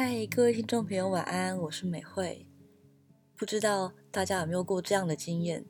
[0.00, 2.46] 嗨，各位听众朋友，晚安，我是美惠。
[3.36, 5.66] 不知道大家有没有过这样的经验，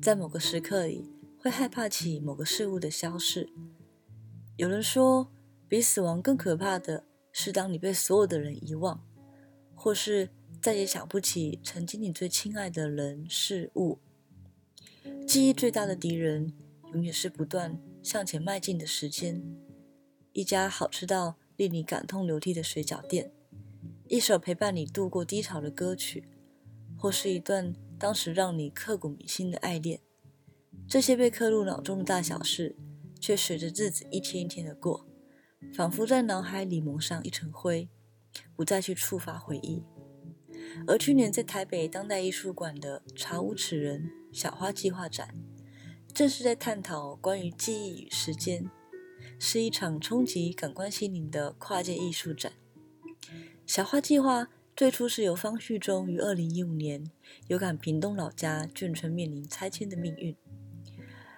[0.00, 3.50] 在某个时刻里会害怕起某个事物的消逝。
[4.56, 5.30] 有人说，
[5.68, 9.04] 比死亡更可怕的是当你被所有的人遗忘，
[9.74, 10.30] 或是
[10.62, 13.98] 再也想不起曾经你最亲爱的人事物。
[15.28, 16.54] 记忆最大的敌人，
[16.94, 19.44] 永远是不断向前迈进的时间。
[20.32, 23.32] 一家好吃到令你感痛流涕的水饺店。
[24.08, 26.28] 一首陪伴你度过低潮的歌曲，
[26.96, 30.00] 或是一段当时让你刻骨铭心的爱恋，
[30.88, 32.76] 这些被刻入脑中的大小事，
[33.20, 35.08] 却随着日子一天一天的过，
[35.74, 37.88] 仿佛在脑海里蒙上一层灰，
[38.54, 39.82] 不再去触发回忆。
[40.86, 45.34] 而去年在台北当代艺术馆的“查无此人”小花计划展，
[46.14, 48.70] 正是在探讨关于记忆与时间，
[49.40, 52.52] 是一场冲击感官心灵的跨界艺术展。
[53.76, 57.10] 小花计划最初是由方旭中于二零一五年
[57.46, 60.34] 有感屏东老家眷村面临拆迁的命运，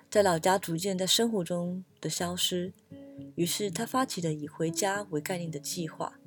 [0.08, 2.72] 在老家逐渐在生活中的消失，
[3.34, 6.20] 于是他发起了以回家为概念的计划，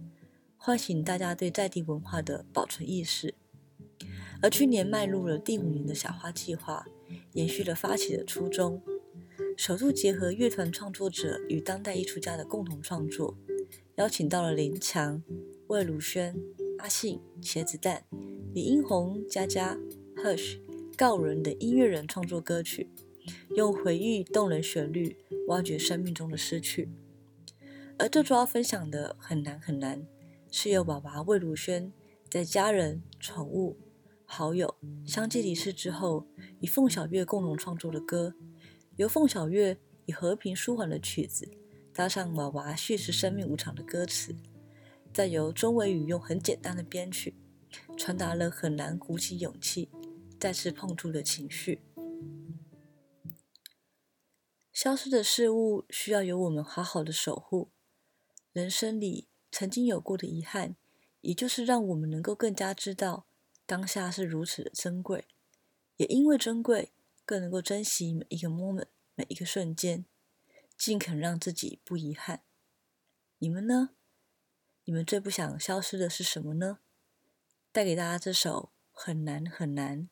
[0.57, 3.33] 唤醒大家对在地文化的保存意识。
[4.41, 6.85] 而去年迈入了第五年的小花计划，
[7.31, 8.81] 延续了发起的初衷，
[9.55, 13.37] 首度结合乐团创作者与当代艺术家的共同创作，
[14.01, 15.21] 邀请到了林强。
[15.67, 16.35] 魏如萱、
[16.79, 18.03] 阿信、茄子蛋、
[18.51, 19.77] 李英红、佳佳、
[20.15, 20.59] Hush、
[20.97, 22.89] 告人等音乐人创作歌曲，
[23.55, 25.15] 用回忆动人旋律
[25.49, 26.89] 挖掘生命中的失去。
[27.99, 30.03] 而这周要分享的很难很难，
[30.49, 31.93] 是由爸爸魏如萱
[32.27, 33.77] 在家人、宠物、
[34.25, 34.73] 好友
[35.05, 36.25] 相继离世之后，
[36.59, 38.33] 与凤小岳共同创作的歌，
[38.95, 41.47] 由凤小岳以和平舒缓的曲子，
[41.93, 44.35] 搭上娃娃叙事生命无常的歌词。
[45.13, 47.35] 再由钟伟宇用很简单的编曲，
[47.97, 49.89] 传达了很难鼓起勇气
[50.39, 51.81] 再次碰触的情绪。
[54.71, 57.69] 消失的事物需要由我们好好的守护。
[58.53, 60.75] 人生里曾经有过的遗憾，
[61.19, 63.25] 也就是让我们能够更加知道
[63.65, 65.27] 当下是如此的珍贵，
[65.97, 66.93] 也因为珍贵，
[67.25, 70.05] 更能够珍惜每一个 moment，每一个瞬间，
[70.81, 72.41] 尽肯让自己不遗憾。
[73.37, 73.91] 你们呢？
[74.85, 76.79] 你们最不想消失的是什么呢？
[77.71, 80.09] 带给大家这首很难很难。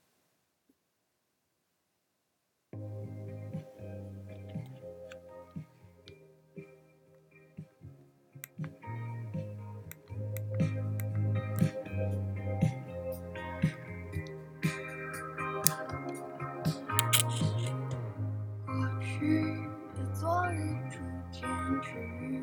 [21.69, 22.41] 渐趋于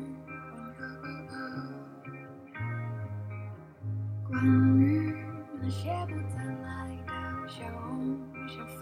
[4.25, 5.13] 关于
[5.61, 7.11] 那些不再来的
[7.45, 8.17] 小红
[8.47, 8.79] 小粉，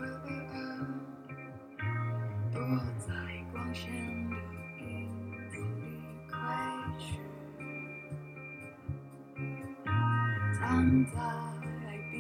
[2.54, 2.62] 躲
[3.00, 3.10] 在
[3.52, 3.92] 光线
[4.30, 4.36] 的
[4.82, 5.10] 影
[5.50, 5.84] 子里
[6.30, 6.36] 归
[7.00, 7.06] 去，
[10.60, 10.64] 藏
[11.06, 11.18] 在
[12.12, 12.14] 冰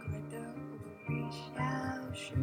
[0.00, 0.58] 块的无
[1.06, 1.46] 比消
[2.12, 2.34] 失。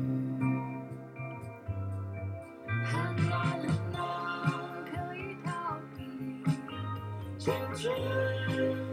[7.50, 8.89] Enjoy.